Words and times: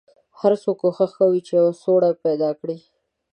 هر 0.39 0.53
څوک 0.63 0.77
کوښښ 0.81 1.11
کوي 1.19 1.39
یوه 1.57 1.73
سوړه 1.81 2.09
پیدا 2.23 2.49
کړي. 2.59 2.77